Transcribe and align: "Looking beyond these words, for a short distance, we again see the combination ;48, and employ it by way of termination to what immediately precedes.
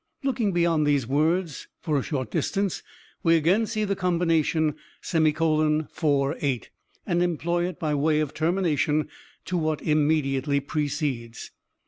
"Looking 0.23 0.51
beyond 0.51 0.87
these 0.87 1.05
words, 1.05 1.67
for 1.79 1.99
a 1.99 2.01
short 2.01 2.31
distance, 2.31 2.81
we 3.21 3.35
again 3.35 3.67
see 3.67 3.83
the 3.83 3.95
combination 3.95 4.73
;48, 5.03 6.69
and 7.05 7.21
employ 7.21 7.67
it 7.67 7.79
by 7.79 7.93
way 7.93 8.19
of 8.19 8.33
termination 8.33 9.07
to 9.45 9.57
what 9.59 9.83
immediately 9.83 10.59
precedes. 10.59 11.51